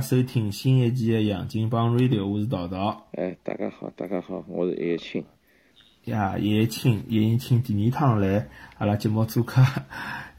[0.00, 3.06] 收听新一期的《杨金帮 Radio》，我是桃桃。
[3.12, 5.22] 哎，大家好，大家好，我是叶青。
[6.06, 9.62] 呀，叶青，叶青第二趟来阿拉节目做客，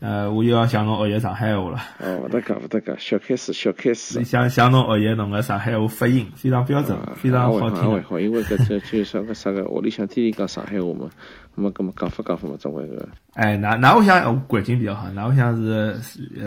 [0.01, 1.77] 呃，我又要向侬学习上海话了。
[1.99, 4.23] 哦，勿得讲，勿得讲，小开始，小开始。
[4.23, 8.01] 向向侬学习侬个上海话发音，非常标准，非常好听。
[8.01, 11.07] 好，因为搿只就啥个啥个，屋里向天天讲上海话嘛，
[11.53, 13.07] 那么搿么讲法讲法嘛，总归个。
[13.35, 15.93] 哎，那那我想环境比较好，那我想是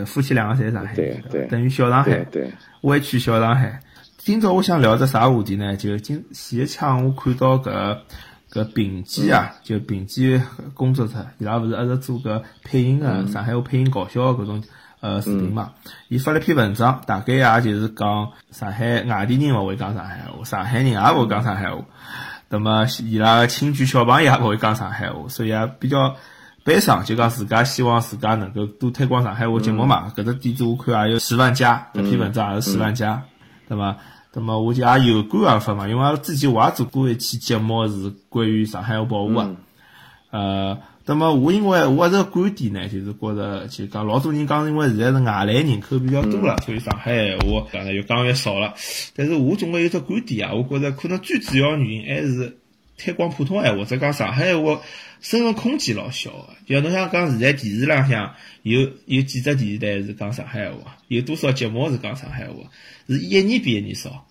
[0.05, 2.51] 夫妻两个在上海，对对，等于小上海，对，
[2.81, 3.79] 湾区小上海。
[4.17, 5.77] 今朝我想聊只啥话题呢？
[5.77, 7.99] 就今前一枪我看到搿。
[8.55, 10.41] 搿平基啊，就平基
[10.73, 14.63] 工作者，伊拉勿是一直做搿配音个上海话配音搞笑搿种
[15.01, 15.73] 呃视频嘛？
[16.07, 21.83] 伊发了篇文章，大概也就是讲上海外地人勿会讲上海话，上海人也勿会讲上海话。
[22.47, 26.15] 那么伊拉个亲眷小朋友也勿会讲上海话，所以也比较
[26.63, 27.03] 悲伤。
[27.03, 30.13] 就讲自家希望自家能够多推广上海话节目嘛。
[30.15, 33.23] 搿只点子我看也有十万加，搿篇文章也是十万加，
[33.67, 33.97] 对伐？
[34.35, 39.55] 那么我就也有感而发嘛，因为之前我也做过一期节目是关于上海话保护个，
[40.29, 48.73] 呃，那么我因为我这个观点呢，就是觉着就讲老多人讲，因为现在是外来人口比较多了，所以上海话讲的越讲越少了。
[49.15, 52.57] 但是我总归有只观点啊，我觉着可能最主要原因还是
[52.97, 54.81] 推广普通话或者讲上海闲话
[55.21, 56.49] 生存空间老小个。
[56.65, 62.69] 就像侬想讲现在电视浪向有有几只电视台是讲上海闲话，有多少节目是讲上海闲话？
[63.07, 64.27] 是一年比一年少，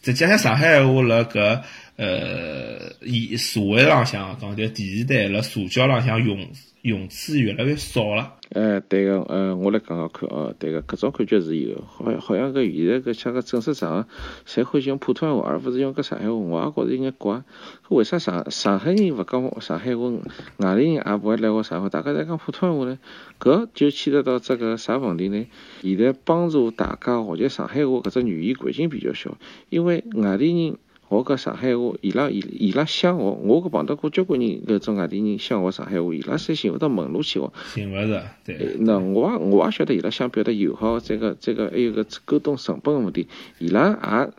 [0.00, 1.62] 再加上上海闲话辣搿
[1.96, 6.50] 呃，以社会浪向讲，就电视台辣社交浪向用
[6.82, 8.34] 用处越来越少了。
[8.54, 14.08] 哎，对个，呃，我来讲讲看哦，对个，搿种感觉是有，好好像搿现在搿像个正式场合，
[14.46, 17.42] 侪欢喜用普通话，而勿是用搿上海话，我也觉着有眼怪。
[17.88, 20.10] 搿为啥上上海人勿讲上海话，
[20.58, 22.98] 外地人也勿会来学上海话，大家侪讲普通话呢？
[23.40, 25.46] 搿就牵扯到这个啥问题呢？
[25.80, 29.38] 现在帮助大家学习上海话搿只语言环境比较小，
[29.70, 30.76] 因为外地人。
[31.12, 37.52] 学个上海话，伊拉伊伊拉想学，我搿碰到过交关人，搿种外地人想学上海话，伊拉侪寻勿到门路去学。
[37.74, 38.76] 寻勿着，对。
[38.80, 43.28] 那我也我也晓得伊拉想表达友好，这个这个还有个沟通成本个问题，
[43.58, 44.32] 伊拉也。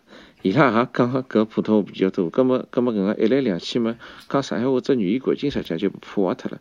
[0.44, 3.96] 伊拉也讲搿普通话比较多，葛末葛末搿个一来两去嘛，
[4.28, 6.60] 讲上海话只语言环境实际就破坏脱了。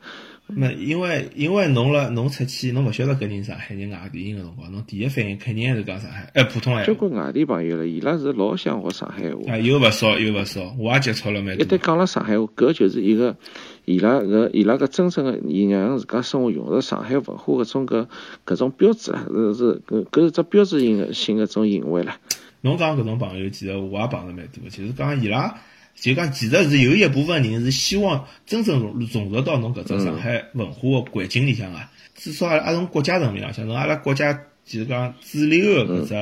[0.54, 6.84] 没，因为因为侬了侬出去，侬勿晓得搿人上海人外地人个辰光，侬第一反应肯定还是讲上海，哎，普通话。
[6.84, 9.52] 交关外地朋友了，伊拉是老想学上海话。
[9.52, 11.64] 啊，有勿少，有勿少，我也接触了蛮多。
[11.64, 13.36] 一旦讲了上海话，搿就是一个
[13.84, 18.06] 伊拉搿伊拉搿真正个伊让自家生活融入上海文化搿种搿
[18.46, 22.18] 搿种标志啦，是是搿搿是只标志性个性个种行为啦。
[22.60, 24.68] 侬讲搿种朋友，其实我也碰着蛮多。
[24.70, 25.58] 就是讲伊拉，
[25.94, 31.78] 就讲其实是有一部分人是希望真正融融入到侬搿只上海文化个环境里向个。
[32.14, 34.32] 至少阿拉从国家层面浪向，从阿拉国家
[34.64, 36.14] 就是讲主流个搿只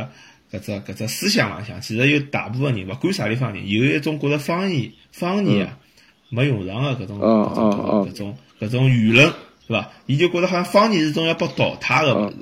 [0.53, 5.79] 搿只搿只思想浪向，其实有大部分人勿管啥地方人，有一种觉着方言方言啊
[6.29, 9.27] 没用上个搿种搿种搿种搿种舆论，
[9.67, 9.91] 是伐？
[10.07, 12.37] 伊就觉着好像方言是种要被淘汰个物事。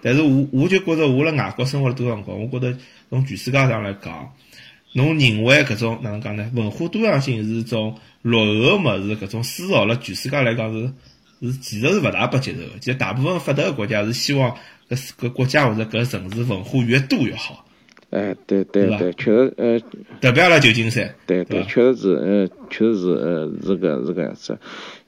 [0.00, 2.78] 但是我我就觉着我辣外国生活了多少辰光，我觉着。
[3.10, 4.30] 从全世界上来讲，
[4.94, 6.50] 侬认为搿种哪能讲呢？
[6.54, 10.90] 文化多样性是种落后个物事，搿种思潮辣全世界来讲是
[11.40, 12.78] 是其实是勿大被接受个。
[12.80, 14.56] 其实大部分发达个国家是希望
[14.88, 17.64] 搿搿国家或者搿城市文化越多越好。
[18.10, 19.78] 哎，对对对，确实呃，
[20.20, 24.58] 特别阿拉旧金山，对对，确实是呃，确实是呃，是搿是个样子。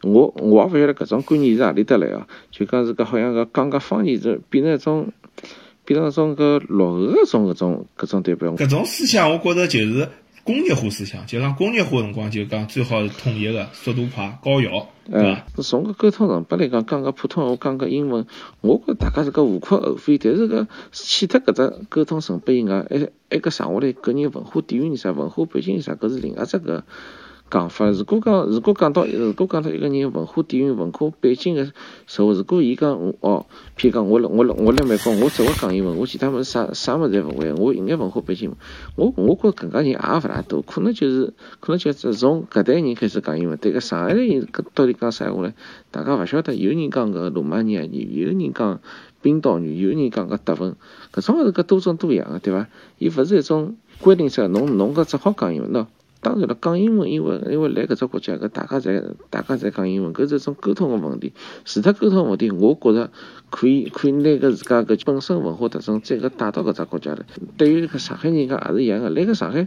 [0.03, 5.11] 我我也勿晓得搿种观念是何里搭来哦，就讲是个好像个讲搿方言是变成一种。
[5.91, 10.09] 变成种个落后个种搿种搿种代表，搿种思想我觉着就是
[10.45, 15.63] 工业化思想，就讲工业化辰光就讲最好是统一个，速度快，高效，对伐？
[15.65, 18.25] 从个沟通成本来讲，讲个普通话，讲个英文，
[18.61, 20.17] 我觉大家是个无可厚非。
[20.17, 26.85] 但是个去脱搿只沟通成本以外，还还个剩下来个人文化底蕴啥，文化背景啥，搿是另外只个。
[27.51, 31.65] 讲法，如果讲，如果讲到，如果讲到一个人文化底蕴、文化背景个
[32.07, 33.45] 时候，如果伊讲哦，
[33.77, 38.53] 譬如讲我我我辣美国，我只会讲英文，我其他物事啥啥物事侪勿会，我一眼文化背景，
[38.95, 45.53] 我我觉搿个人也勿大多，可能就是可能就是从搿代人开始讲英文，对个上海人到底讲啥话呢？
[45.91, 48.81] 大家勿晓得，有人讲个罗马尼亚语，有人讲
[49.21, 50.77] 冰岛语，有人讲个德文，
[51.13, 52.69] 搿种是个多种多样个，对伐？
[52.99, 55.87] 伊勿是一种规定说侬侬搿只好讲英文喏。
[56.23, 61.33] 当然了，讲英文，因为因为来搿只国家，搿大家侪大家侪讲英文，搿是一种沟通个问题。
[61.65, 63.11] 除脱沟通问题，我觉着
[63.49, 67.25] 可以可以拿搿自家搿本身文化特征再搿带到搿只国家来。
[67.57, 69.67] 对于搿上海人讲也是一样个，来搿上海，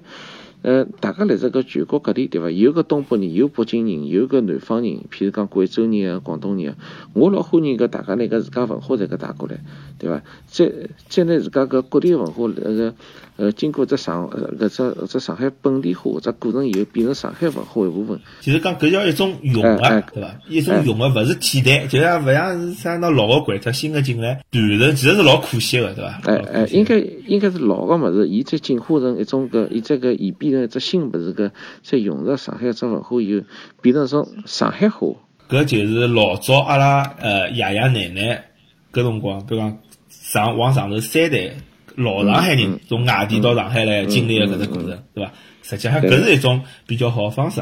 [0.62, 2.52] 呃，大家来自搿全国各地，对伐？
[2.52, 6.78] 有个东北人，有北京人，有个南方人，譬如讲贵州人啊、广东人啊，
[7.14, 9.60] 我老欢迎搿大家拿搿自家文化侪搿带过来，
[10.00, 10.22] 对伐？
[10.48, 10.72] 再
[11.08, 12.94] 再拿自家搿各地文化那个
[13.36, 18.20] 呃，经过这上呃搿只只上海本地化只过程以后，变成上海文化一部分。
[18.42, 20.36] 就是讲搿叫一种融合，对伐？
[20.50, 26.22] 一种融合，勿是替代，就像勿像是啥拿老个关脱，新个进来断层，其实是老可惜个，对伐？
[26.26, 30.64] 哎哎，应该应该是老个物事，伊再进化成一种搿，伊再搿演变成。
[30.64, 31.52] 一只新物事，搿
[31.84, 33.46] 再融入上海只文化以后，
[33.82, 35.08] 变成一种上海话。
[35.50, 38.46] 搿就是老早阿拉呃爷爷奶奶
[38.94, 41.56] 搿辰光，比如讲上往上头三代
[41.96, 45.34] 老上海人从外地到上海来经历的搿只过程，对伐？
[45.64, 47.62] 实际上搿是一种比较好个方式。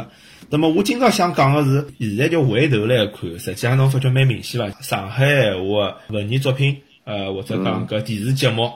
[0.49, 4.81] 那么我今朝想讲个是，现在就回头来看，实际上侬发觉蛮明显伐？
[4.81, 8.71] 上海闲话文艺作品，呃或者讲搿电视节目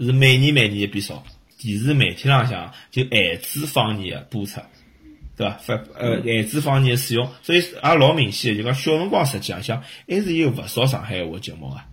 [0.00, 1.22] 是每年每年变少。
[1.58, 4.60] 电视媒体浪向就限制方言的播出，
[5.36, 5.56] 对伐？
[5.60, 11.86] 发呃限制方言使用，所以也老明显，就讲小辰光实际上像还是有勿少上海话节目啊，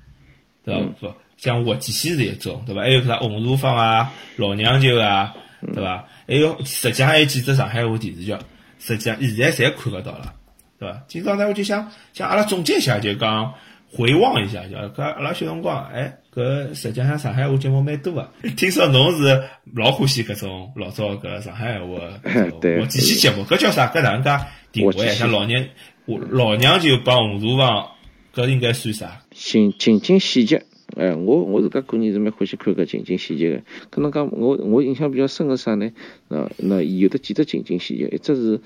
[0.69, 1.09] 对伐？
[1.09, 2.81] 不像活计西是一种，对伐？
[2.81, 5.33] 还有啥红茶坊啊、老娘舅啊，
[5.73, 6.05] 对伐？
[6.27, 8.35] 还有实际上还有几只上海话电视剧，
[8.79, 10.33] 实际上现在侪看得到了，
[10.79, 11.03] 对伐？
[11.07, 13.53] 今朝呢，我就想像阿拉总结一下，就讲
[13.91, 16.15] 回望一下，就搿阿拉小辰光，哎。
[16.31, 19.43] 搿实际上上海话节目蛮多个，听说侬是
[19.75, 21.97] 老欢喜搿种老早搿上海话
[22.61, 23.87] 对，我几期节目，搿叫啥？
[23.87, 25.09] 搿哪能介定位？
[25.09, 25.65] 像老娘，
[26.05, 27.89] 老娘就帮红茶坊，
[28.35, 29.19] 搿应该算啥？
[29.39, 30.61] 情情景喜剧，
[30.97, 33.61] 哎，我我自家个人是蛮欢喜看搿情景喜剧个。
[33.89, 35.91] 可能讲我我印象比较深个啥呢？
[36.27, 38.59] 那那有的几只情景喜剧，一只是。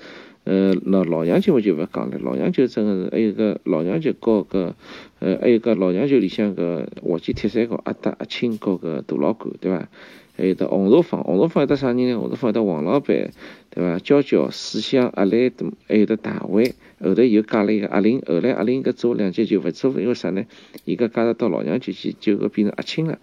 [0.46, 4.76] 呃，那老娘舅我就勿讲了，老娘舅真个是，还有个老娘舅和个，
[5.18, 9.88] 呃，还有个老娘舅里向个滑稽铁三角阿达阿青和个大老倌，对伐？
[10.36, 12.14] 还有得红茶坊，红茶坊有得啥人呢？
[12.16, 13.30] 红茶坊有得王老板，
[13.74, 13.98] 对伐？
[13.98, 20.44] 娇娇、四香、阿兰都，还有得大卫，后头又加了一个阿玲，后来阿玲搿做两集就勿做，因为啥呢？
[20.84, 23.18] 伊搿加入到老娘舅去，就搿变成阿青了，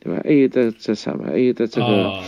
[0.00, 0.20] 对伐？
[0.24, 1.26] 还有得这啥嘛？
[1.26, 2.20] 还有得这个。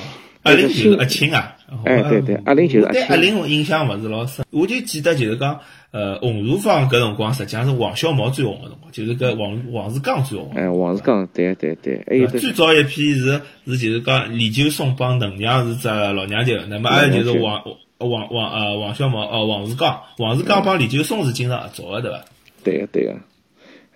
[0.46, 3.00] 阿玲就是阿青啊，哎对对，阿玲就是阿青。
[3.00, 5.60] 对阿玲我印象勿是老深，我就记得就是讲，
[5.90, 10.52] 呃，红厨房搿辰光实际上是王小毛最红个辰光，就是搿王王世刚最红。
[10.54, 17.62] 哎，王世刚，对对对，还有最早一批是是就是讲李九松帮邓娘是只老娘舅，那么还有就是王
[17.98, 22.24] 王王呃王小毛哦王世刚，王世刚帮李九松是经常合作个对伐？
[22.62, 23.16] 对个对个，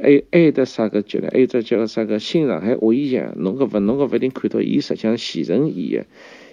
[0.02, 1.28] 还有还有得啥个剧呢？
[1.32, 6.06] 还有只叫啥个新上海话剧，侬搿勿侬搿勿一定看到，伊实际上现成演个。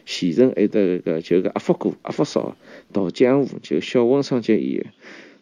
[0.09, 2.55] 前程还得个就个阿福哥、阿福嫂、
[2.93, 4.85] 陶江湖，就小温双杰演的。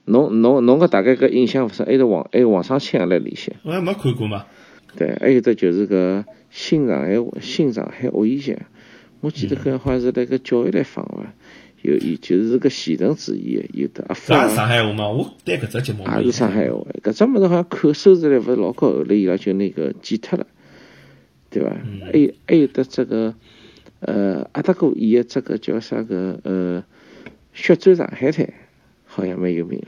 [0.06, 3.56] 侬侬侬个大概个印象勿深，还有王还有王双庆也辣里向。
[3.64, 4.48] 我还没看过嘛。
[4.98, 8.58] 对，还有得就是个新上海新上海话剧，
[9.22, 11.32] 我记得好像是那个教育台放伐，
[11.84, 14.34] 有有就是个前程主义的，有的阿福。
[14.34, 15.08] 啥上海话嘛？
[15.10, 16.04] 我对搿只节目。
[16.18, 20.48] 也是上海话，搿只物事好像看收视率勿是老高，后来伊拉就那个剪脱了，
[21.52, 21.70] 对伐？
[22.12, 23.36] 还有还有得这个。
[24.06, 26.40] 呃，阿达哥演的这个叫啥个？
[26.44, 26.84] 呃，
[27.54, 28.48] 血战上海滩
[29.06, 29.88] 好像蛮有名的。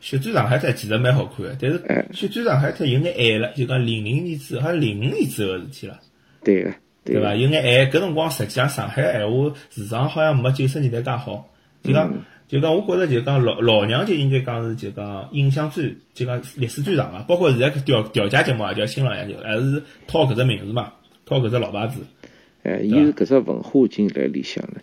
[0.00, 1.80] 血战上海滩其实蛮好看的，但是
[2.12, 5.98] 血战上海滩有眼晚了，就讲零零年之后，好像零五年之后的事体了。
[6.42, 6.74] 对个，
[7.04, 7.34] 对伐？
[7.34, 11.48] 有眼晚，搿辰光实际上上海闲话市场好像没九十年代介好。
[11.82, 12.12] 就讲，
[12.48, 20.92] 就讲，我觉着就讲老老娘就应该讲是就讲印象最就讲历史最长个，包括现在调调解节目也叫新老娘舅，还是套搿只名字嘛，
[21.24, 22.00] 套搿只老牌子。
[22.64, 24.82] 哎，伊是搿只文化进来里向了。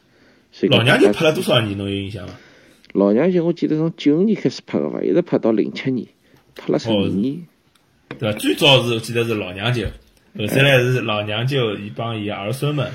[0.51, 1.77] 所以老娘舅拍了多少年？
[1.77, 2.33] 侬有印象伐？
[2.93, 6.07] 老娘舅我记得从九五年开始拍个伐，一直拍到零七年，
[6.55, 7.47] 拍了十二年。
[8.19, 8.37] 对伐？
[8.37, 9.85] 最早是记得是老娘舅，
[10.37, 12.91] 后头来是老娘舅伊帮伊儿孙们，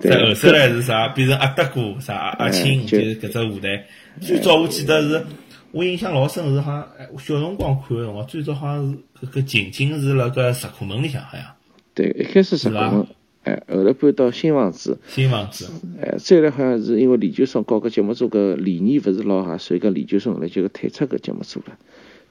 [0.00, 0.18] 对伐？
[0.18, 1.08] 再后头来是啥？
[1.14, 3.86] 变成阿德哥啥阿阿青，就是搿只舞台。
[4.20, 5.24] 最早我记得是，
[5.70, 6.88] 我印象老深是好像
[7.18, 11.46] 小辰光看个辰光，最早好像是搿情景是辣搿石库门里向，好像。
[11.94, 13.06] 对，一开始石库门。
[13.44, 15.68] 哎，后来搬到新房子，新房子，
[16.00, 21.76] 哎，再来好像是因为李九松搞个节目组个理念勿是老好，所以讲李九松后来就退出个节目组了，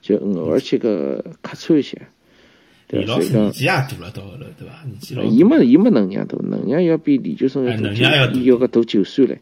[0.01, 1.97] 就偶尔去个客串一下。
[2.89, 4.83] 李老师年纪也大了，到后头对伐？
[4.85, 5.23] 年纪老。
[5.23, 9.39] 伊没伊没能娘大，能娘要比李九松要大，能娘要要个大九岁嘞。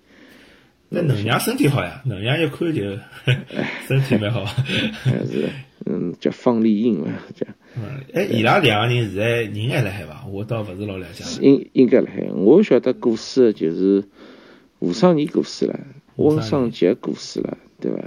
[0.90, 2.82] 那能量身体好呀，能量一看就
[3.88, 4.44] 身体蛮好。
[4.44, 5.50] 还是，
[5.86, 7.46] 嗯，叫方丽英嘛，叫。
[7.76, 10.26] 嗯，哎，伊拉两个人现在人还辣海伐？
[10.28, 11.24] 我倒勿是老了解。
[11.42, 14.04] 应应该辣海，我晓得过世的就是
[14.80, 15.80] 吴尚义过世了，
[16.16, 17.98] 温双杰过世了，对伐？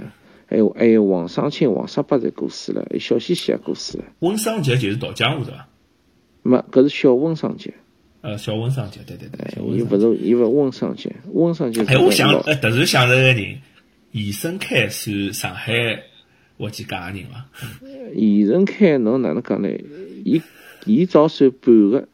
[0.45, 4.03] 还有还有王双清、王十八侪过世了，小西西也过世了。
[4.19, 5.67] 温双杰就是导江湖的伐？
[6.43, 7.73] 没，搿是小温双杰。
[8.21, 9.95] 呃，小温商杰，对对对，伊商节。
[9.97, 13.61] 勿是伊勿温商杰，温商杰哎，我，想哎，突然想着个人，
[14.11, 15.73] 严生开算上海
[16.63, 17.45] 活计界个人伐？
[18.15, 19.67] 严仁开侬哪能讲呢？
[20.23, 20.41] 伊
[20.85, 22.07] 伊早算半个，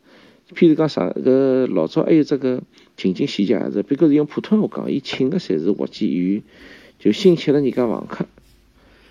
[0.55, 2.63] 譬如讲上个老早还有只个
[2.97, 6.41] 情景喜剧也是，别个是用普通话讲，伊请个侪是活计演员，
[6.97, 8.25] 就新吃了人家房客。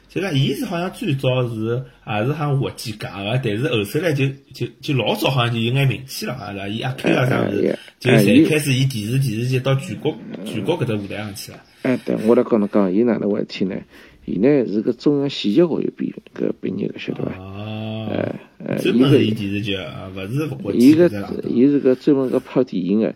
[0.09, 6.69] 就讲，伊是好像最早是也是好像活计界个，但是后首来就就就老早好像就有眼名气了，好像是吧？
[6.69, 11.59] 伊阿 Q 啊啥物事哎，就哎伊侪开始以电视电视剧到全国全国搿只舞台上去了。
[11.83, 13.77] 哎，对，我来跟侬讲，伊哪能回事体呢？
[14.29, 17.33] 伊呢是个中央戏剧学院毕搿毕业个，晓得伐？
[17.39, 18.09] 哦，
[18.59, 21.09] 呃专门是演电视剧啊，勿是活伊个。
[21.49, 23.15] 伊是个专门个拍电影个，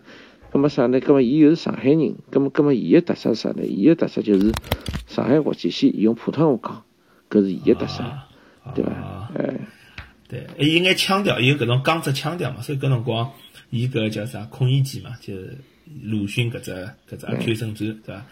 [0.50, 0.98] 葛么啥呢？
[1.00, 3.64] 葛么伊又是上海人，葛么葛么伊个特色是啥呢？
[3.64, 4.52] 伊个特色就是
[5.06, 6.84] 上海话剧戏伊用普通话
[7.30, 8.28] 讲，搿是伊个特色，啊
[8.74, 9.30] 对伐啊？
[9.34, 9.60] 哎，
[10.28, 13.30] 对，还有眼腔调，有搿种江浙腔调嘛，所以搿辰光
[13.70, 15.58] 伊搿叫啥孔乙己嘛，就是
[16.02, 16.72] 鲁迅搿只
[17.10, 18.26] 搿只阿 Q 正传，对伐？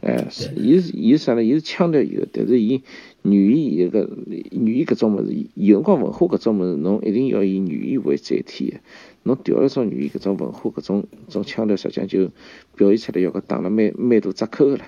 [0.00, 1.44] 哎，是伊是伊是啥呢？
[1.44, 2.82] 伊是腔调有，但是伊
[3.22, 4.08] 语言伊个
[4.50, 8.80] 语言搿种物事，有辰光文化搿种物事，侬一定要以语言为载体的。
[9.22, 12.30] 侬调了种语言搿种文化搿种种腔调，实际上就
[12.76, 14.84] 表现出来要搿打了蛮蛮大折扣个了，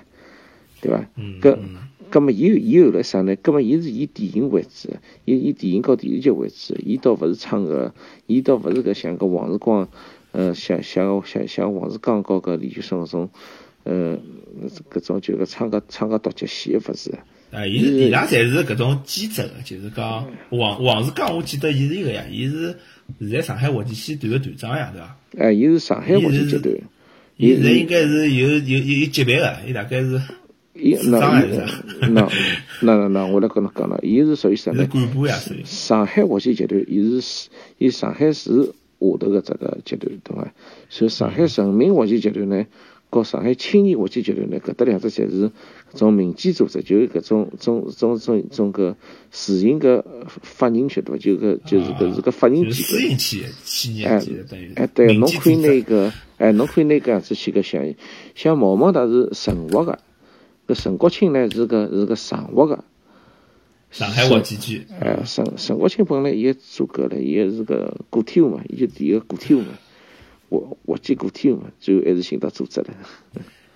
[0.81, 1.07] 对伐？
[1.15, 1.75] 嗯，搿嗯
[2.09, 3.35] 葛么伊伊后来啥呢？
[3.37, 7.93] 葛么伊是以电影为主的，以以电影和电视剧为主的，伊倒勿是唱个，
[8.27, 9.87] 伊倒勿是搿像搿王世光，
[10.31, 13.29] 呃，像像像像王世刚和搿李宇春搿种，
[13.83, 14.17] 呃，
[14.91, 17.19] 搿种就搿唱个唱个独角戏，勿是的。
[17.51, 22.75] 啊，伊是伊拉侪是搿种基质个，就是讲王王世刚，我记得伊是一个呀，伊是
[23.19, 25.17] 现在上海话剧戏团个团长呀，对伐？
[25.37, 26.73] 哎，伊是上海话剧集团，
[27.37, 30.19] 伊现在应该是有有有有级别个，伊大概是
[30.73, 31.19] 伊那？
[32.09, 32.27] 那
[32.81, 34.87] 那那那，我来跟侬讲了，伊是属于啥是呢？
[34.91, 40.51] 干部呀，属于上海话剧集团，伊是伊上海市下头个这个集团，对伐？
[40.89, 42.65] 所以上海人民话剧集团呢，
[43.13, 45.51] 和上海青年话剧集团呢，搿搭两只侪是
[45.93, 48.95] 搿种民间组织，就是搿种种种种种个
[49.29, 50.03] 自行个
[50.41, 51.17] 法人晓得伐？
[51.17, 53.03] 就搿就是搿是个法人机构私。
[53.03, 54.07] 营企业企业，
[54.49, 57.93] 等于哎，对，侬可以间组织拿个，哎，侬可以拿搿样子去个想，
[58.33, 59.99] 像毛毛他是陈活个，
[60.67, 62.83] 搿陈国清呢是个是个常活个。
[63.91, 69.67] 上海话剧剧，哎，陈陈国清本来伊也做搿了，伊也是个个体户嘛，伊就第一个个体户嘛，
[70.53, 72.87] 我我见过天嘛，最后还是寻到组织了。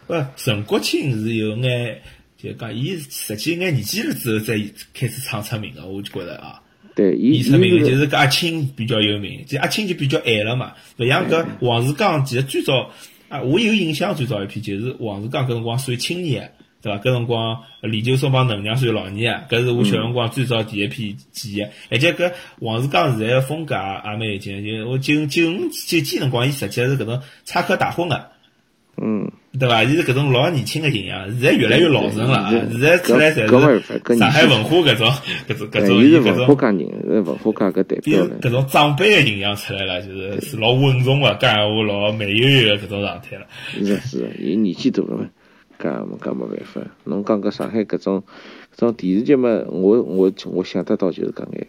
[0.05, 2.01] 不，陈国庆是有眼，
[2.37, 4.53] 就讲伊实际一眼年纪了之后才
[4.93, 6.61] 开始唱出名个，我就觉着啊。
[6.95, 12.91] 对，伊出名个就是跟阿青比较有名，就阿青就比较矮了嘛，勿像搿王世刚，其实最早
[13.27, 16.53] 啊，我有印象最早一批就是王世刚搿辰光算青年，
[16.87, 16.99] 对伐？
[17.03, 21.61] 搿辰光李九松帮能娘算老二啊，搿是我小辰光最早第一批记忆。
[21.91, 28.27] 而且搿王世刚现在个风格也也蛮有劲，就我九九五九几辰光，伊实际是搿种插科打诨个。
[28.99, 29.83] 嗯，对伐？
[29.83, 32.49] 伊是搿种老年轻个形象，现在越来越老成了啊！
[32.49, 35.07] 现在出来侪是上海文化搿种
[35.47, 38.39] 搿种搿哎，种伊搿种文化界人，文化界搿代表了。
[38.41, 43.45] 搿种长辈个形象出来了，就是是老稳重个，讲闲话老慢悠悠个搿种状态了。
[43.77, 45.27] 是是，伊年纪大了嘛，
[45.79, 46.81] 搿没搿没办法。
[47.03, 48.23] 侬讲搿上海搿种
[48.75, 51.67] 搿种电视剧嘛，我我我想得到就是搿眼，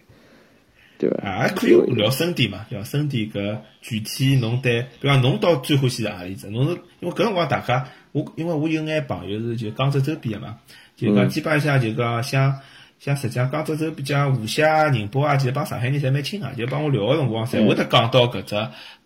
[0.98, 1.28] 对伐？
[1.28, 6.48] 啊，还可以聊深点嘛，聊深点搿具体侬对，比方侬到最欢喜是何里只？
[6.50, 10.58] 侬是因为搿辰光大家，我因为我有眼朋友是就江浙周边个嘛，
[10.96, 12.60] 就讲基本上就讲像
[12.98, 18.54] 像实际上江浙周边像无锡啊、宁波啊，其实帮上海人侪蛮亲个，就帮我聊个辰光，侪会得讲到搿只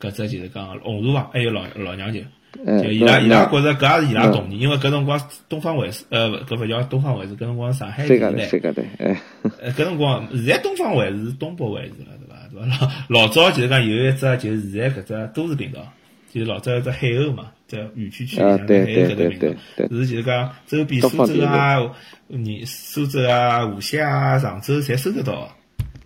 [0.01, 2.21] 搿只就是讲红厨房，还有老老娘舅。
[2.91, 9.21] 伊拉伊拉觉着搿也是伊拉童年，因为搿辰光东方卫视，呃，搿勿叫东方卫视，搿辰光上海电视台，台三家台，哎，
[9.61, 12.37] 呃，搿辰光现在东方卫视是东北卫视了，对伐？
[12.53, 12.93] 对伐？
[13.09, 15.81] 老老早就是讲有一只就是现在搿只都市频道，
[16.31, 21.79] 就是老早一只海鸥嘛，叫园区区里海鸥搿只对对频道，对是就是讲周边苏州啊、
[22.29, 25.49] 你苏州啊、无锡啊、常州侪收得到的。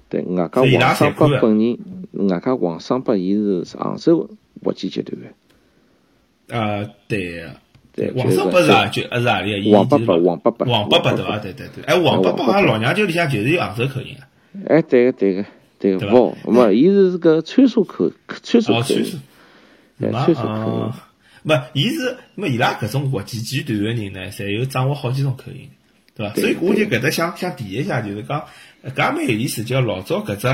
[0.09, 4.31] 对，外加所以伊拉王双侪看的北本人，外加王双北伊是杭州
[4.63, 5.27] 国际集团的。
[6.49, 7.51] 啊，对个。
[7.97, 9.59] 对王伯是啊，就啊是何里个？
[9.59, 11.39] 伊王伯伯就是王伯伯王伯伯对伐？
[11.39, 11.83] 对对对。
[11.85, 14.29] 哎，王伯伯好像老娘舅里向就是有杭州口音啊。
[14.69, 15.45] 哎，对个对个
[15.79, 18.13] 对个，对吧勿，没，伊是个川蜀口
[18.43, 19.17] 川蜀哦，口音川蜀，，
[19.99, 21.09] 对嘛川蜀口音啊，
[21.43, 25.71] 没，伊是没伊拉搿种国际剧团个人呢，侪有掌握好几种口音，
[26.15, 26.35] 对伐？
[26.35, 28.45] 所以我就搿搭想想提一下，就是讲
[28.83, 30.49] 呃搿也蛮有意思，就老早搿只。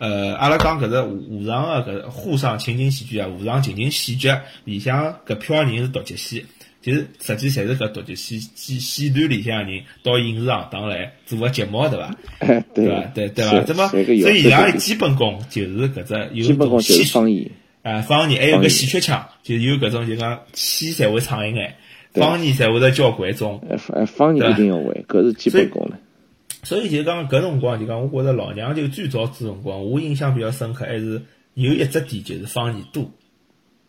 [0.00, 4.30] 呃，阿拉讲搿只沪上个搿沪上情景喜剧啊，沪上情景喜剧
[4.64, 6.46] 里向搿票人是独角戏，
[6.80, 12.16] 就是实际侪是搿独角戏戏戏团里向人到影视行当来做个节目，对伐？
[12.40, 13.10] 哎，对伐？
[13.14, 13.60] 对对伐？
[13.60, 17.50] 这么所以伊拉基本功就是搿只有种戏方言，
[17.82, 21.74] 啊，方言还有个戏曲腔，就有搿种就讲戏才会唱一眼，
[22.14, 23.62] 方言才会得教观众。
[23.68, 25.98] 哎，方言一定要会，搿是基本功了。
[26.62, 31.22] 所以就讲搿辰光就讲，我觉着老娘舅最早子辰光，我印象比较深刻，还是
[31.54, 33.10] 有一只点就是方言多。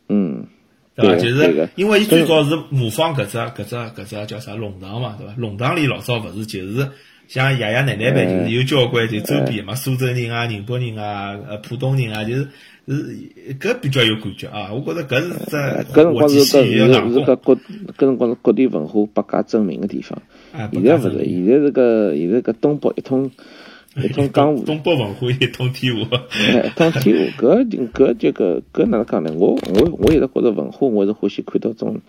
[0.10, 0.48] 嗯。
[0.94, 1.16] 对伐？
[1.16, 5.34] 就是因为伊最早是模仿搿只搿只搿只叫啥弄堂嘛，对伐？
[5.38, 6.90] 弄堂里老早勿是就是
[7.30, 12.50] 像爷爷奶奶辈，就是有交关就周边嘛，苏州人啊、宁波人啊、呃浦东人啊，就是
[12.88, 14.74] 是搿比较有感觉啊。
[14.74, 15.30] 我觉着搿是
[15.94, 17.60] 只活计戏是搿各搿
[17.98, 20.22] 辰光是各地文化百家争鸣个地方。
[20.72, 23.32] 现在勿是，现在是个现在个东北一统。
[23.98, 26.00] 一通江湖，东北文化一通天下。
[26.64, 29.34] 一通天下，搿搿这个搿哪能讲呢？
[29.36, 32.00] 我我我一直觉着文化，我是欢喜看到种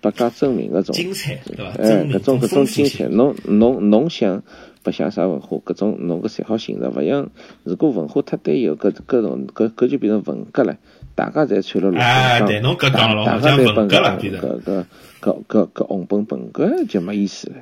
[0.00, 1.70] 百家争鸣搿种精彩，对伐？
[1.80, 4.42] 哎，搿种搿种精彩，侬侬侬想
[4.82, 5.58] 白相啥文化？
[5.64, 7.30] 搿种侬搿侪好欣赏，勿像
[7.62, 10.76] 如果文化太单一，搿搿种搿搿就变成文革了，
[11.14, 14.84] 大家侪穿了老哎，对，侬搿讲了，好像文革了，搿搿
[15.20, 17.54] 搿搿搿红本本，搿就没意思了。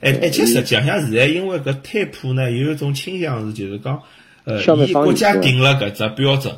[0.00, 4.00] 而而且实际上，现在因为搿摊铺呢，有一种倾向是，就是讲，
[4.44, 6.54] 呃，以国家定了搿只标准，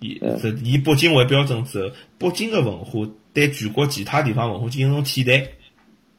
[0.00, 5.46] 以这以北京为标准之后，北京个文化对全国其他地方文化进行一种替代，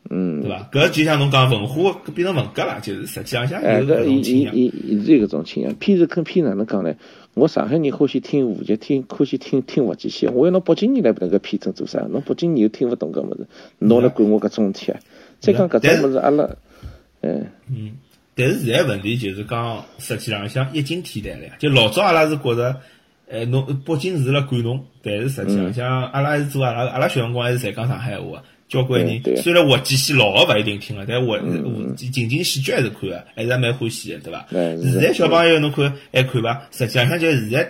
[0.10, 0.70] 嗯，对伐？
[0.72, 4.55] 搿就像侬讲文化变成文革了，就是实际上像有搿种倾向。
[4.55, 5.74] 伊伊伊是有搿种倾向。
[5.75, 6.96] 偏是跟偏哪能讲呢？
[7.36, 10.27] 我上海人欢喜听沪剧，听欢喜听听滑稽戏。
[10.27, 12.00] 我要侬北京人来搿个偏正做啥？
[12.12, 13.48] 侬北京人又听勿懂搿物事，
[13.79, 15.00] 侬来管我搿种事体啊？
[15.43, 16.50] 再讲搿种物事，阿拉，
[17.21, 17.91] 嗯嗯，
[18.33, 21.55] 但是现在问题就是讲，实际上像一经替代了呀。
[21.59, 22.79] 就老早阿拉是觉着，
[23.29, 31.38] 哎，侬北京是辣管侬，但是实际上像阿拉还是做阿拉阿拉小辰光还是侪讲上海话，交关人虽然滑稽戏老个勿一定听个，但滑
[31.97, 34.45] 情景喜剧还是看个，还是蛮欢喜个，对伐？
[34.50, 36.69] 现在小朋友侬看还看伐？
[36.71, 37.69] 实际上像就现在。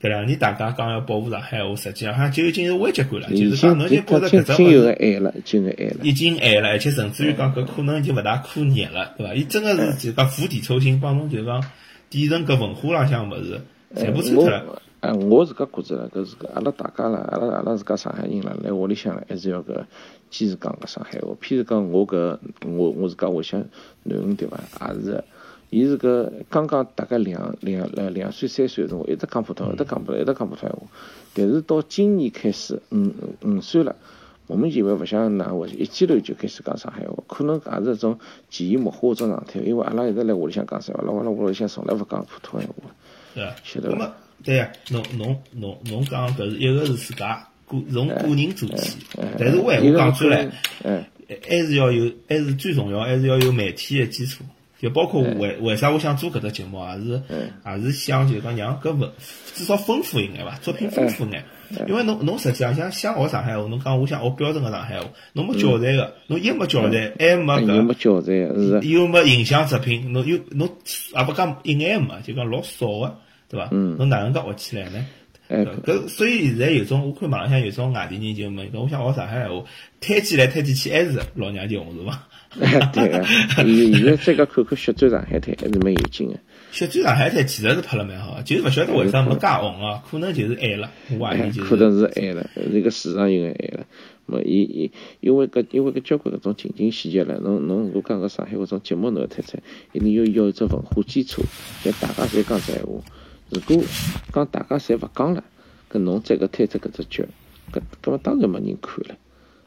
[0.00, 9.34] 搿两年大家讲要保护上海话，实际上像就已经是危机感了，就是讲侬就觉着搿只已经爱了，已经爱了，已经爱了，而且甚至于讲搿可能已经勿大可逆了，对伐？
[9.34, 11.62] 伊真个是就讲釜底抽薪，帮侬就讲
[12.08, 13.60] 底层搿文化浪向物事
[13.94, 14.80] 全部抽脱了。
[15.00, 19.74] 哎，我自家觉着搿是个阿拉大家啦，阿拉阿拉自家上海人啦，来屋里向还是要搿
[20.30, 21.28] 坚持讲搿上海话。
[21.42, 23.60] 譬如讲我搿我我自家屋里向
[24.06, 24.58] 囡恩对伐，
[24.94, 25.22] 也是。
[25.70, 30.78] 伊是个刚刚大概两两呃两岁三岁的辰光，一直讲普通话，一直讲不来，一直讲普通话。
[31.32, 33.94] 但是到今年开始，五五岁了，
[34.48, 38.18] 莫名其妙勿像那回事，一记头就开始讲上海话，可能也是一种
[38.50, 39.60] 潜移默化一种状态。
[39.60, 42.66] 因为阿拉一直来屋里向讲上海话，阿拉屋里向从来勿讲普通话。
[43.34, 44.12] 对啊，晓得伐？
[44.42, 48.98] 对呀，侬侬侬侬讲搿是一个是自家个从个人做起，
[49.38, 50.50] 但是话讲出来，
[50.82, 54.42] 嗯，还是要有，还是最重要，还是要有媒体的基础。
[54.80, 57.22] 就包括为为啥我想做搿只节目，也是
[57.66, 59.10] 也是想就讲让搿文
[59.54, 61.44] 至少丰富一眼伐，作品丰富眼。
[61.86, 70.68] 因为侬侬实际上想想学上海话，侬讲我想学标准个上海话，侬没教材个，侬一没教材，还没搿，没教材，是又没影像作品，侬又侬
[71.14, 73.68] 也勿讲一眼没，就讲老少个，对伐？
[73.70, 75.06] 侬哪能介学起来呢？
[75.84, 79.62] 搿所以现在有种我看网浪向有种外地人就问，我想学上海话，
[80.00, 82.26] 推荐来推荐去还是老娘舅是伐？
[82.92, 86.34] 对个，现现在再个看看《血战上海滩》还是蛮有劲个。
[86.72, 90.02] 《血战上海滩》其实是拍了蛮好，就是勿晓得为啥没介红啊？
[90.10, 91.68] 可能就是晚了，我怀疑就是。
[91.70, 93.86] 可能是晚了，这个市场有眼晚了。
[94.26, 99.58] 么，伊伊因为搿因为搿交关搿种情景细节了，侬侬如果讲个上海搿种节目侬要推出，
[99.92, 101.42] 一定要要有只文化基础，
[101.84, 103.00] 让大家侪讲闲话。
[103.48, 103.84] 如果
[104.32, 105.44] 讲大家侪勿讲了，
[105.90, 107.24] 搿侬再搿推出搿只剧，
[107.72, 109.16] 搿搿么当然没人看了。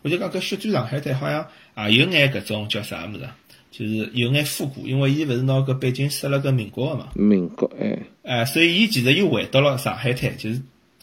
[0.04, 1.48] 我就讲搿《血战上海滩》好像
[1.90, 3.28] 也有眼搿种叫啥物事，
[3.72, 7.08] 就是有眼复古，因为伊勿是拿搿背景设了个民国个嘛。
[7.16, 8.00] 民国哎。
[8.22, 10.60] 哎，所以伊其实又回到了上海滩，就是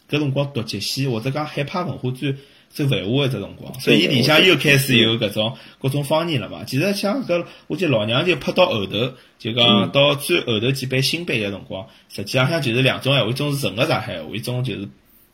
[0.07, 2.35] 搿辰光读剧戏或者讲海派文化最
[2.69, 6.63] 最繁华个只辰光，所以伊里向又开始有搿种各种方言了嘛。
[6.63, 14.87] 其实像搿，我记得老娘舅拍到后头，就讲到最后头几版新版个辰光，实际上向就是两种闲话，一种是纯个上海话，一种就是。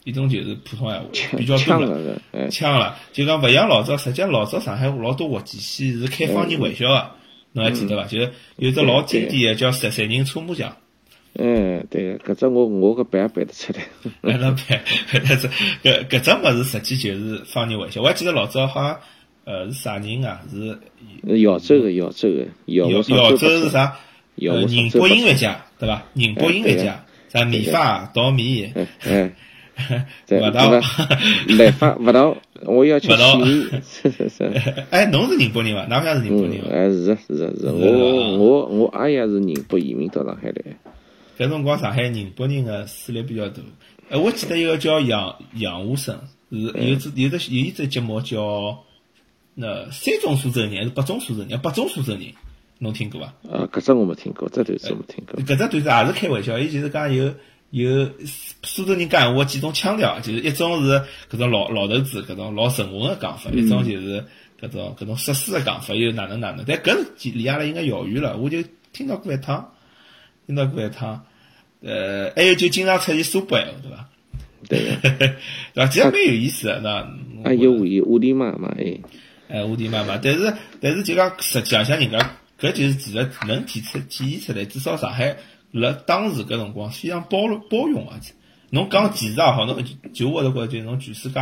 [0.07, 7.11] 一种就是普通闲话，比较多了，呛了，就讲勿像老早，实际老早上海话老多滑稽戏是开方言玩笑个，
[7.51, 8.07] 侬还记得伐？
[8.07, 10.73] 就是有只老经典个叫十三人搓麻将。
[11.33, 13.79] 嗯，对，搿只我我搿背也背得出来。
[14.21, 14.79] 来了背，
[15.19, 15.49] 搿只
[15.83, 18.01] 搿搿只物事实际就是方言玩笑。
[18.01, 18.97] 我还记得老早好像
[19.43, 20.39] 呃是啥人啊？
[20.49, 20.79] 是
[21.35, 23.97] 扬州个扬州个扬扬州是啥？
[24.37, 26.01] 宁波音乐家对伐？
[26.13, 28.71] 宁波音乐家啥米发稻米。
[29.03, 29.33] 对
[30.29, 30.71] 勿 到？
[31.57, 34.43] 来法勿到，我要吃勿到，是是是。
[34.89, 35.85] 哎，侬是宁波人伐？
[35.85, 36.61] 㑚乡是宁波人？
[36.71, 40.55] 哎，是的，是的，是我我我阿爷是宁波移民到上海来。
[41.37, 43.61] 搿辰光上海宁波人个势力比较大。
[44.09, 46.17] 哎，我记得有个叫杨杨武生，
[46.51, 48.79] 是有只有只有一只节目叫
[49.53, 51.59] 那三种苏州人还是八中苏州人？
[51.59, 52.21] 八种苏州人，
[52.79, 53.27] 侬听过伐？
[53.51, 55.39] 啊，搿只我没听过，这段子我没听过。
[55.43, 57.33] 搿只段子也是开玩笑，伊就是讲有
[57.69, 58.09] 有
[58.63, 64.25] 苏州人讲闲话几种腔调，就是一种是搿种老老头子搿种老沉稳个讲法，一种就是
[64.59, 66.63] 搿种搿种湿湿个讲法，又哪能哪能。
[66.67, 69.73] 但搿是离阿拉应该遥远了，我就听到过一趟，
[70.45, 71.25] 听到过一趟。
[71.79, 74.09] 呃，还有就经常出现苏北闲话，
[74.67, 74.95] 对伐？
[75.01, 75.37] 对个，对
[75.75, 75.87] 伐？
[75.87, 77.07] 其实蛮有意思的，那
[77.43, 78.97] 还有五一五里妈妈哎，
[79.47, 82.17] 哎，我的妈妈，但是但是就讲实际上像人家
[82.59, 85.37] 搿就是其实能体出体现出来，至少上海
[85.79, 88.19] 辣当时搿辰光非常包容包容啊。
[88.69, 89.81] 侬讲歧视也好，侬
[90.13, 91.39] 就我的觉着就侬全世界、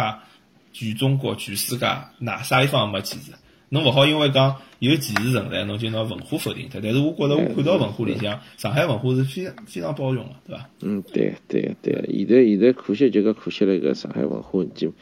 [0.73, 1.87] 全中国、全世界
[2.19, 3.31] 哪啥地方没歧视？
[3.69, 6.79] 侬勿好因为讲有歧视存在，侬就拿文化否定脱。
[6.81, 10.69] 但是我觉着我看到文化里向，上海文化是非常非常包容个，对伐？
[10.81, 14.93] 嗯，对对个对个，现在现在可惜就搿可惜了，搿上海文化基基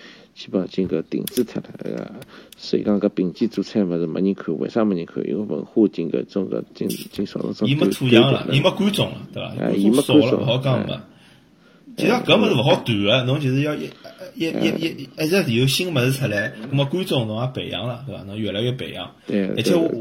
[0.51, 2.11] 本上已经搿停止脱了，呃，
[2.57, 5.17] 所以讲搿并肩做菜物事没人看，为啥没人看？
[5.27, 9.53] 因为文化已经搿种搿经经造成种伊没土壤了，伊没观众了，对伐？
[9.59, 11.03] 哎伊没观众少了，勿好讲嘛。
[11.95, 13.87] 其实搿物事勿好断个，侬就是要一
[14.35, 18.23] 一一一一直有新物事出来，那么观众侬也培养了，对伐？
[18.23, 19.11] 侬越来越培养。
[19.27, 19.91] 对而且我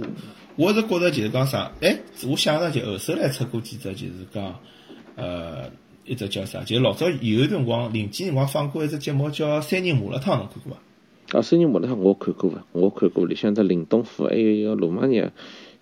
[0.57, 4.59] 我是觉着就是讲啥，哎，我想着就后首来出过几只，就是讲
[5.17, 5.71] 呃
[6.05, 6.61] 一只叫啥？
[6.65, 11.39] 就是老早有一段辰光零几年辰光放过一只节目叫《三人麻辣烫》，侬看过伐？
[11.39, 15.31] 啊，三人麻辣烫我看过伐，我看过里向只林东富，还有一个罗马尼亚，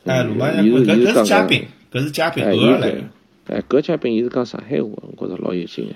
[0.05, 3.05] 哎，罗马尼亚搿搿是嘉宾，搿是嘉宾哎，偶尔来的。
[3.47, 5.93] 哎，搿嘉宾伊是讲上海话，我觉着老有劲个。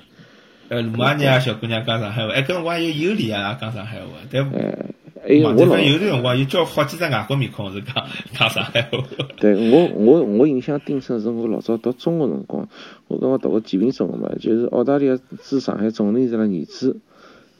[0.74, 4.74] 呃，罗马尼亚小姑娘讲上海话，哎，搿辰光有尤里啊讲上海话，但哎，
[5.22, 8.98] 还有我老网站上有段辰光有交好几只外国面孔是讲讲上海话。
[9.38, 12.68] 对我我我印象顶深，是我老早读中学辰光，
[13.06, 16.98] 我跟我读个建平中学嘛，就是澳大利亚驻上海总领事的儿子，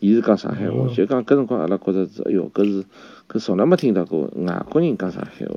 [0.01, 2.85] 伊是讲上海话，就讲搿辰光阿拉觉着是，哎哟，搿是
[3.29, 5.54] 搿从来没听到过外国人讲上海话，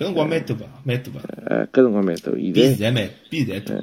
[0.00, 3.76] 搿辰光蛮多个，蛮多个，呃，搿辰光蛮多，现比现在在蛮比现在多。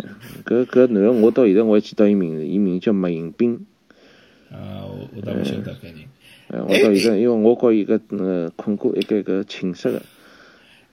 [0.43, 3.67] 搿搿男个我到现在我还记得伊名字，伊名叫麦迎宾，
[4.49, 6.05] 啊，我我倒勿晓得搿人。
[6.47, 10.01] 哎，我到现在，因为我告伊个呃困过一个搿寝室个，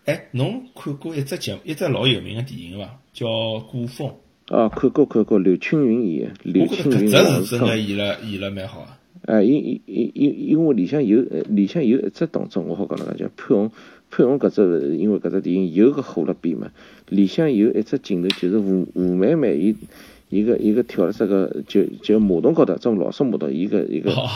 [0.04, 3.00] 哎，侬看过一只节一只老有名个电影伐？
[3.14, 3.26] 叫
[3.66, 4.08] 《古风》。
[4.54, 7.78] 哦，看过看过，刘青云演的，刘青云着搿只王世康是真个。
[7.78, 8.98] 演了演了蛮好啊。
[9.22, 13.70] 哎，因因因因因为里向有呃里向有一只动作，我好讲能介叫潘虹
[14.16, 16.70] 潘虹搿只，因为搿只电影有个火了边嘛，
[17.08, 19.74] 里向有一只镜头就是吴吴妹妹伊
[20.28, 24.28] 伊个伊个跳了只个就就马桶高头，种老式马桶，伊个伊个哦，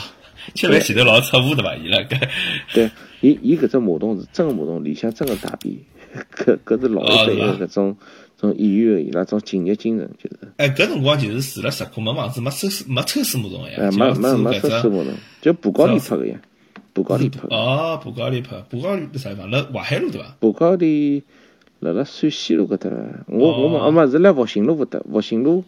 [0.55, 1.77] 吃饭前头老出污对伐？
[1.77, 1.99] 伊拉。
[2.01, 2.29] 搿
[2.75, 5.77] 对，伊伊搿只马桶是真个马桶，里向真个大便，
[6.35, 7.97] 搿搿是老一辈哦是个搿种
[8.37, 10.37] 种演员伊拉种敬业精神，就是。
[10.57, 16.41] 哎，搿辰光就是住了石库门房子，没抽水没抽水马桶个呀，哎没没没做搿只说师傅侬，就布高里出个呀，
[16.99, 17.55] 布高里拍个。
[17.55, 19.51] 哦，布高里拍，布高里是啥地方？
[19.51, 20.37] 辣淮海路对伐？
[20.41, 21.23] 布高里
[21.81, 22.91] 辣辣陕西路搿搭，
[23.27, 25.65] 我我哦们啊没是辣复兴路搿搭，复兴路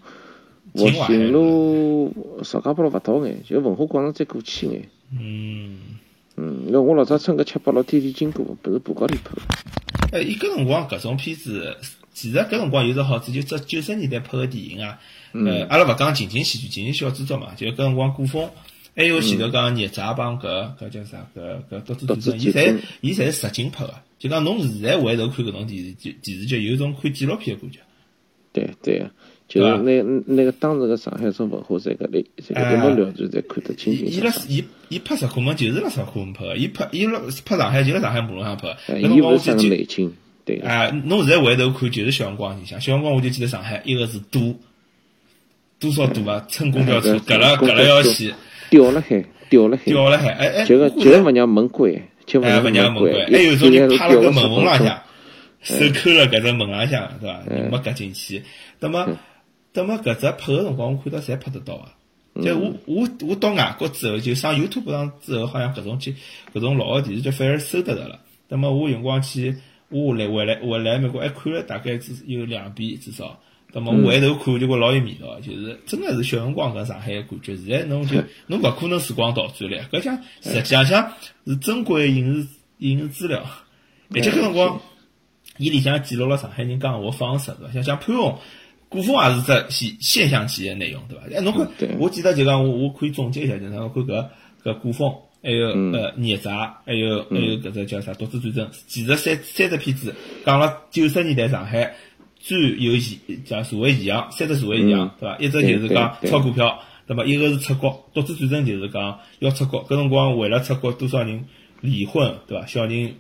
[0.75, 2.13] 复兴路
[2.43, 4.89] 邵家浜路勿到眼，就文化广场再过去眼。
[5.13, 5.79] 嗯。
[6.37, 10.19] 嗯，因为我老早乘个七八路天天经过，不是布高里拍的。
[10.19, 11.77] 哎，伊搿辰光搿种片子，
[12.15, 14.99] 其实搿辰光有只好处，就只九十年代拍个电影啊。
[15.33, 18.49] 呃，阿拉勿讲情景喜剧，情景小制作嘛，就搿辰光古风，
[18.97, 23.95] 还有前头讲孽债帮搿搿叫啥搿搿独自战争，伊侪伊侪是实景拍个。
[24.19, 27.79] 就讲侬现在回头看搿种电视剧，电视剧有种看纪录片个感觉。
[28.53, 29.07] 对对，
[29.49, 34.47] 就是那那个当时个上海种文化，在搿里这个一目了然，侪看得清清伊辣楚楚。
[34.49, 38.69] 伊伊拍石库门就是辣石库门拍个，伊拍伊辣拍上海就辣上海马路上拍。
[38.89, 40.13] 哎，搿辰伊勿是啥个光我就记内情，
[40.45, 40.69] 对个。
[40.69, 44.59] 啊，侬现在回头看就是小辰光印象，小辰光我就记得上海，一个是堵，
[45.81, 48.33] 多少度啊，乘公交车，嗯隔了隔了要死，
[48.69, 51.93] 吊了海，吊了海，吊了海，哎哎，就个我就勿让门关，
[52.27, 55.03] 就勿哎，让门关关，，还有种人趴辣个门缝浪向。
[55.63, 57.43] 手抠了搿只门浪向，对伐？
[57.71, 58.43] 没夹进去。
[58.79, 59.07] 那么，
[59.75, 61.93] 那么搿只拍个辰光，我看到侪拍得到啊。
[62.43, 66.15] 就我我我到外国之后，就上 YouTube 上之后，好像搿种去
[66.55, 68.21] 搿种老个电视剧反而搜得着了。
[68.49, 69.57] 那么我有辰光去，
[69.91, 73.39] 我来回来回来美国还看了大概至有两遍至少。
[73.73, 77.57] 那么我回头看就觉老有味道，就是真个是小辰光搿上海个感觉。
[77.57, 81.13] 现在侬就侬勿可能时光倒转了，搿像实际上像
[81.47, 83.45] 是珍贵个影视影视资料，
[84.15, 84.81] 而且搿辰光。
[85.59, 87.73] 伊里向记录了上海人讲闲话方式，对伐？
[87.75, 88.39] 像像潘虹
[88.89, 91.25] 古风也是只现现象级的内容，对伐？
[91.37, 94.27] 哎，侬看，我记得就讲我我可以总结一下，就是我看搿
[94.65, 96.51] 搿古风，还有呃孽债，
[96.87, 100.15] 还有还有搿只叫啥独自战争，其实三三只片子
[100.47, 101.95] 讲了九十年代上海
[102.41, 105.37] 最有现叫社会现象，三只社会现象，对伐？
[105.39, 107.25] 一只就是讲炒股票，对伐？
[107.25, 111.45] 一个是出国，独自战争就是讲要出国，搿辰光为了出国，多少人
[111.81, 112.67] 离婚，对伐？
[112.67, 113.15] 小人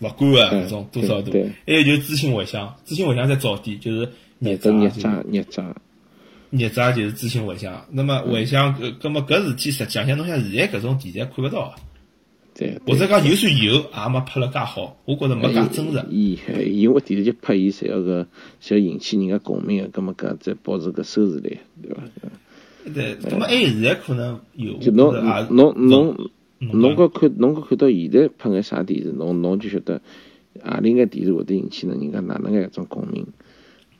[0.00, 1.32] 勿管个搿种多少多，
[1.66, 4.08] 还有就是知青回乡，知青回乡再早点就是。
[4.38, 5.64] 孽债，孽债，孽债，
[6.50, 7.86] 孽债就是知青回乡。
[7.92, 11.72] 那么回乡，搿，搿么搿事体实际上，侬像现在搿种题材看勿到。
[12.54, 12.78] 对。
[12.86, 14.96] 或者讲，就算有，也没拍了介好。
[15.04, 16.04] 我觉着没介真实。
[16.10, 18.26] 伊，因为电视剧拍伊，侪要个，
[18.68, 22.02] 要引起人家共鸣个，搿么搿再保持个收视率，对伐？
[22.94, 23.16] 对。
[23.30, 24.74] 那么，哎，现在可能有。
[24.78, 25.14] 就侬，
[25.50, 26.16] 侬，侬，
[26.58, 30.00] 侬搿看，侬搿看到现在拍眼啥电视，侬，侬就晓得，
[30.62, 31.94] 何里眼电视会得引起呢？
[31.94, 33.26] 人家哪能个一种共鸣？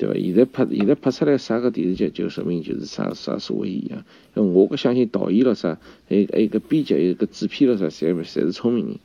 [0.02, 0.14] 对伐？
[0.14, 3.88] 现在拍现在拍出来啥个电视剧，就说明就是啥啥社会现
[4.34, 4.52] 象。
[4.52, 8.96] 我搿相信导演了啥，还有还有个编剧，还有个制片了啥，侪侪是聪明人，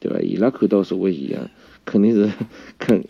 [0.00, 0.20] 对伐？
[0.20, 1.50] 伊拉看到社会现象，
[1.84, 2.28] 肯定是
[2.78, 3.04] 肯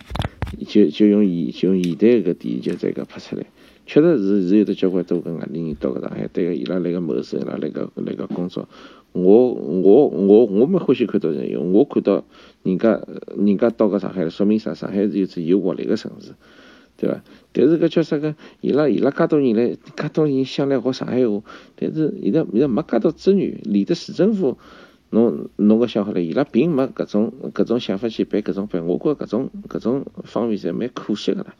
[0.67, 3.47] 就就用现就用现代个电视剧再搿拍出来。
[3.87, 8.69] 确实是是有得交关多个外地人到搿上海，对个伊拉来个谋生，伊拉来个来个工作。
[9.13, 12.25] 我我我我蛮欢喜看到人，我看到
[12.63, 13.01] 人家
[13.37, 14.75] 人家到搿上海，说明啥？
[14.75, 16.35] 上海是一只有活力个城市。
[17.01, 17.23] 对伐？
[17.53, 18.35] 但是搿叫啥个？
[18.61, 21.43] 伊拉伊拉介多人来，介多人想来学上海话，
[21.75, 24.59] 但是现在现在没介多资源，连得市政府，
[25.09, 31.55] 侬侬个想好了，伊拉并没搿种搿种想法去办搿种办，我觉搿种搿种方面侪蛮可惜个啦，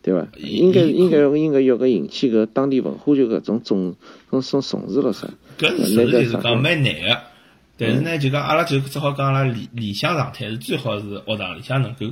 [0.00, 0.28] 对伐？
[0.38, 3.96] 应该应该应该要个引起搿当地文化就搿种重
[4.30, 5.28] 种重重视了噻。
[5.58, 7.18] 搿是实际是讲蛮难个，
[7.76, 12.06] 但是呢，就讲阿拉就只好讲阿拉理理想状态是最好是学堂里向能够。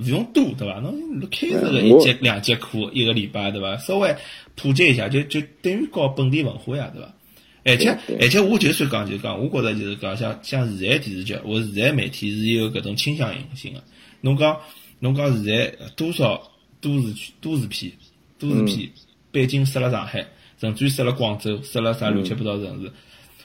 [0.00, 0.80] 勿用多，对伐？
[0.80, 3.76] 侬开始个一节两节课一个礼拜，对伐？
[3.76, 4.14] 稍微
[4.56, 7.14] 普及一下，就就等于搞本地文化呀，对伐？
[7.62, 13.82] 而且而且，我就算讲就讲，我觉着就是讲，像像现在电视剧或现在媒体是有搿种倾向性个。
[14.22, 14.56] 侬讲
[14.98, 16.40] 侬讲现在多少
[16.80, 17.92] 都市剧都市片
[18.38, 18.88] 都市片
[19.30, 20.26] 背景设了上海，
[20.58, 22.90] 甚至于设了广州，设了啥乱七八糟城市。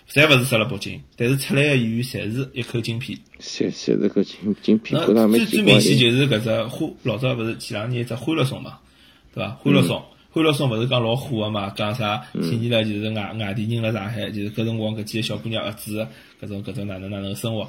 [0.07, 5.01] 侪勿是设了北京，但是出来个演员侪是一口金片，侪侪是个金金片。
[5.13, 8.77] 那最最明显就是搿只欢，老早勿是前两年一只欢乐颂嘛，
[9.33, 9.49] 对伐？
[9.51, 11.71] 欢乐颂，欢乐颂勿是讲老火个嘛？
[11.75, 12.23] 讲啥？
[12.33, 16.07] 体现了就是外外地人辣上海，就是搿辰光搿几个小姑娘儿子，
[16.39, 17.67] 搿种搿种哪能哪能生活。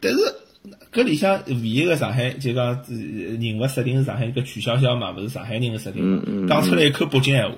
[0.00, 0.18] 但是
[0.92, 7.56] 搿里向唯一个上海就讲人物设定是上海一个曲筱绡嘛，勿是上海人个设定，讲出来一口北京闲话。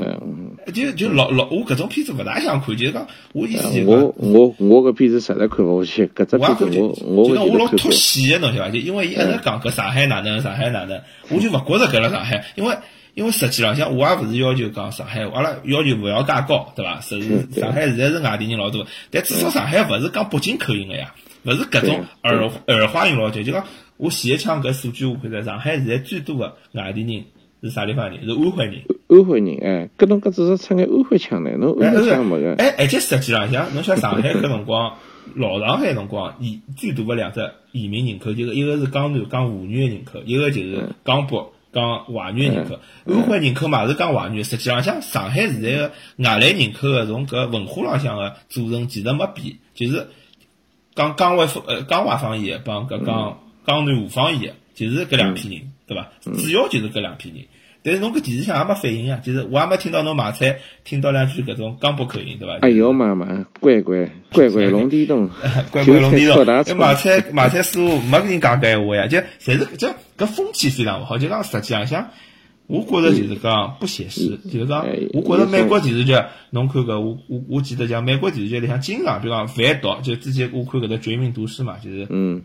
[0.00, 6.64] 嗯，就就老老，我搿种片子勿大想看，就是讲，我意思就我我我搿片子实在看勿下去，搿只片子
[7.04, 8.70] 我我就讲我老脱戏个侬晓得伐？
[8.70, 12.76] 就因为伊一直讲搿上海哪能上海哪能，我就勿觉着搿辣上海，因为
[13.14, 17.00] 因为实际浪向我也勿是要求讲上海，阿拉要求勿要介高，对伐？
[17.00, 17.20] 是
[17.52, 23.64] 上海现在是外地人老多，但至少上海勿是讲北京口音个呀，勿是搿种儿儿化音老多，就讲
[23.96, 27.24] 我前一枪搿数据我看着，上海现在最多个外地人。
[27.62, 28.24] 是啥地方人？
[28.24, 28.82] 是安徽人。
[29.08, 31.50] 安徽人，哎，搿侬搿只是出眼安徽腔呢？
[31.58, 32.54] 侬安徽腔没个？
[32.54, 34.96] 哎，而且实际浪向，侬像上海搿辰光，
[35.34, 42.78] 老上海辰光，移最大个两只移民人口，就是一个是江南讲沪语个人口，一个就是江北讲华语个人口。
[43.06, 50.08] 安徽人口嘛是讲华语，实际浪向上海现在个外来人口个从搿文化浪向个组成其实没变，就是
[50.94, 55.72] 讲江淮方呃江淮方言帮搿讲江南沪方言，就是搿两批人。
[55.88, 56.08] 对伐？
[56.22, 57.38] 主要就是搿两批人，
[57.82, 62.58] 但是侬搿电视上也没反应啊，就是我也没听到侬买菜，听到两句搿种江北口音，对伐？
[62.60, 65.30] 哎呦妈妈，乖乖乖乖龙地洞，
[65.70, 72.10] 乖乖龙地洞， 这 买菜买菜师傅没跟你讲搿闲话呀，就侪是这搿风气非常勿好，就讲实际上像，
[72.66, 76.12] 我觉着就是讲不写实，就是讲，我觉着美国电视剧，
[76.50, 82.42] 侬看搿我我我记得讲美国电视剧里向经常，比如讲贩毒，就之前我看搿个绝命毒师嘛，就是嗯。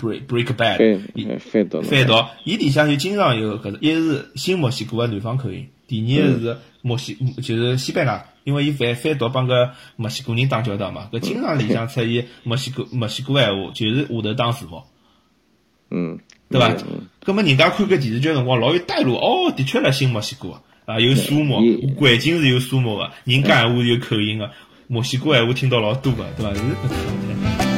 [0.00, 14.82] Break break bad，翻到翻到，伊里向就经常有搿个，一是新墨西哥个南方口音，第二个是墨西就是西班牙，因为伊翻翻到帮个墨西哥人打交道嘛，搿经常里向出现墨西哥 墨西哥闲话，就是下头打字幕，
[15.90, 16.74] 嗯，对伐？
[17.24, 21.60] 搿么人家看搿电视剧辰光老有带入，哦，的确辣新墨西哥啊，有沙漠，
[21.96, 24.50] 环境是有沙漠个，人讲闲话是有口音个，
[24.86, 26.54] 墨西哥闲话听到老多个，对伐？
[26.54, 27.69] 是搿状态。